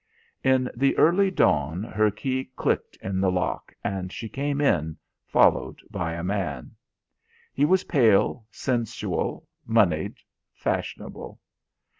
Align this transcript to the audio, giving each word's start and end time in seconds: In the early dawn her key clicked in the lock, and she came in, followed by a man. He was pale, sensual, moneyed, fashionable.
In 0.43 0.67
the 0.75 0.97
early 0.97 1.29
dawn 1.29 1.83
her 1.83 2.09
key 2.09 2.45
clicked 2.55 2.95
in 3.03 3.21
the 3.21 3.29
lock, 3.31 3.71
and 3.83 4.11
she 4.11 4.27
came 4.27 4.59
in, 4.59 4.97
followed 5.27 5.79
by 5.91 6.13
a 6.13 6.23
man. 6.23 6.71
He 7.53 7.65
was 7.65 7.83
pale, 7.83 8.47
sensual, 8.49 9.47
moneyed, 9.63 10.17
fashionable. 10.55 11.39